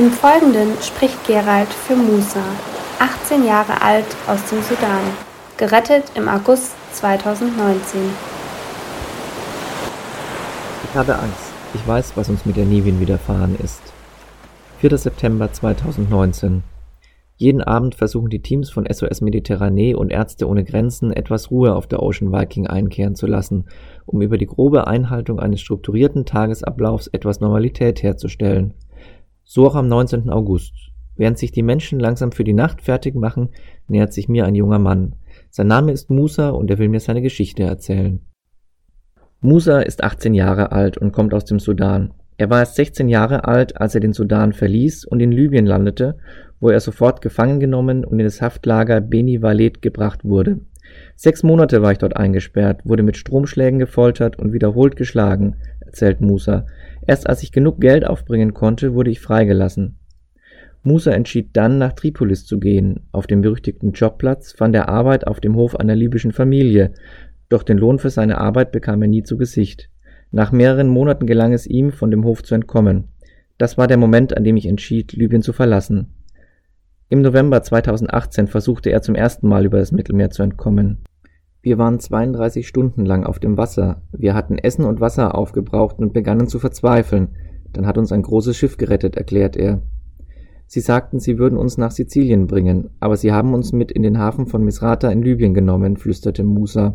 [0.00, 2.42] Im Folgenden spricht Gerald für Musa,
[2.98, 5.02] 18 Jahre alt aus dem Sudan,
[5.60, 8.00] gerettet im August 2019.
[10.84, 11.52] Ich habe Angst.
[11.74, 13.82] Ich weiß, was uns mit der Nivin widerfahren ist.
[14.78, 14.96] 4.
[14.96, 16.62] September 2019.
[17.36, 21.86] Jeden Abend versuchen die Teams von SOS Mediterranee und Ärzte ohne Grenzen etwas Ruhe auf
[21.86, 23.66] der Ocean Viking einkehren zu lassen,
[24.06, 28.72] um über die grobe Einhaltung eines strukturierten Tagesablaufs etwas Normalität herzustellen.
[29.44, 30.30] So auch am 19.
[30.30, 30.89] August.
[31.20, 33.50] Während sich die Menschen langsam für die Nacht fertig machen,
[33.88, 35.16] nähert sich mir ein junger Mann.
[35.50, 38.20] Sein Name ist Musa und er will mir seine Geschichte erzählen.
[39.42, 42.14] Musa ist 18 Jahre alt und kommt aus dem Sudan.
[42.38, 46.16] Er war erst 16 Jahre alt, als er den Sudan verließ und in Libyen landete,
[46.58, 50.60] wo er sofort gefangen genommen und in das Haftlager Beni Walid gebracht wurde.
[51.16, 56.64] Sechs Monate war ich dort eingesperrt, wurde mit Stromschlägen gefoltert und wiederholt geschlagen, erzählt Musa.
[57.06, 59.99] Erst als ich genug Geld aufbringen konnte, wurde ich freigelassen.
[60.82, 63.00] Musa entschied dann, nach Tripolis zu gehen.
[63.12, 66.92] Auf dem berüchtigten Jobplatz fand er Arbeit auf dem Hof einer libyschen Familie,
[67.50, 69.90] doch den Lohn für seine Arbeit bekam er nie zu Gesicht.
[70.30, 73.08] Nach mehreren Monaten gelang es ihm, von dem Hof zu entkommen.
[73.58, 76.14] Das war der Moment, an dem ich entschied, Libyen zu verlassen.
[77.08, 80.98] Im November 2018 versuchte er zum ersten Mal über das Mittelmeer zu entkommen.
[81.60, 84.00] Wir waren 32 Stunden lang auf dem Wasser.
[84.12, 87.30] Wir hatten Essen und Wasser aufgebraucht und begannen zu verzweifeln.
[87.72, 89.82] Dann hat uns ein großes Schiff gerettet, erklärt er.
[90.72, 94.18] Sie sagten, sie würden uns nach Sizilien bringen, aber sie haben uns mit in den
[94.18, 96.94] Hafen von Misrata in Libyen genommen, flüsterte Musa.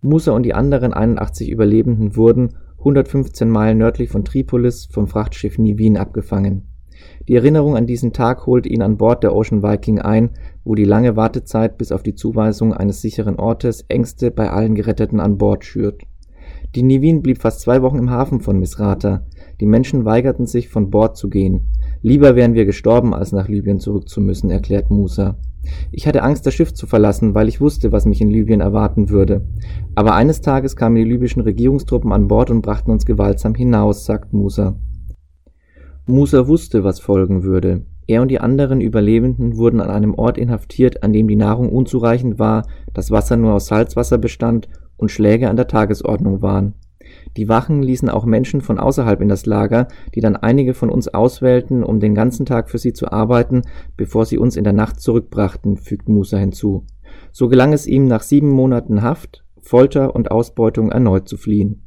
[0.00, 5.98] Musa und die anderen 81 Überlebenden wurden 115 Meilen nördlich von Tripolis vom Frachtschiff Nivin
[5.98, 6.68] abgefangen.
[7.28, 10.30] Die Erinnerung an diesen Tag holt ihn an Bord der Ocean Viking ein,
[10.64, 15.20] wo die lange Wartezeit bis auf die Zuweisung eines sicheren Ortes Ängste bei allen Geretteten
[15.20, 16.04] an Bord schürt.
[16.74, 19.26] Die Nivin blieb fast zwei Wochen im Hafen von Misrata.
[19.60, 21.68] Die Menschen weigerten sich, von Bord zu gehen.
[22.02, 25.36] Lieber wären wir gestorben, als nach Libyen zurück zu müssen, erklärt Musa.
[25.92, 29.10] Ich hatte Angst, das Schiff zu verlassen, weil ich wusste, was mich in Libyen erwarten
[29.10, 29.46] würde.
[29.94, 34.32] Aber eines Tages kamen die libyschen Regierungstruppen an Bord und brachten uns gewaltsam hinaus, sagt
[34.32, 34.76] Musa.
[36.06, 37.84] Musa wusste, was folgen würde.
[38.06, 42.38] Er und die anderen Überlebenden wurden an einem Ort inhaftiert, an dem die Nahrung unzureichend
[42.38, 46.74] war, das Wasser nur aus Salzwasser bestand und Schläge an der Tagesordnung waren.
[47.36, 51.08] Die Wachen ließen auch Menschen von außerhalb in das Lager, die dann einige von uns
[51.08, 53.62] auswählten, um den ganzen Tag für sie zu arbeiten,
[53.96, 56.84] bevor sie uns in der Nacht zurückbrachten, fügt Musa hinzu.
[57.32, 61.82] So gelang es ihm nach sieben Monaten Haft, Folter und Ausbeutung erneut zu fliehen.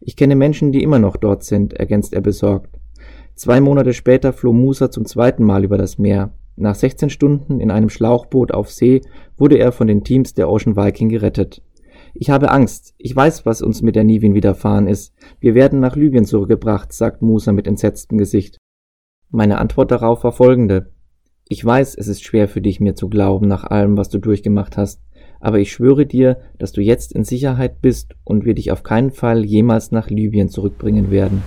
[0.00, 2.78] Ich kenne Menschen, die immer noch dort sind, ergänzt er besorgt.
[3.34, 6.32] Zwei Monate später floh Musa zum zweiten Mal über das Meer.
[6.56, 9.02] Nach 16 Stunden in einem Schlauchboot auf See
[9.36, 11.62] wurde er von den Teams der Ocean Viking gerettet.
[12.18, 12.94] Ich habe Angst.
[12.96, 15.12] Ich weiß, was uns mit der Nivin widerfahren ist.
[15.38, 18.56] Wir werden nach Libyen zurückgebracht, sagt Musa mit entsetztem Gesicht.
[19.30, 20.92] Meine Antwort darauf war folgende.
[21.48, 24.76] Ich weiß, es ist schwer für dich, mir zu glauben, nach allem, was du durchgemacht
[24.76, 25.02] hast,
[25.40, 29.10] aber ich schwöre dir, dass du jetzt in Sicherheit bist und wir dich auf keinen
[29.10, 31.42] Fall jemals nach Libyen zurückbringen werden.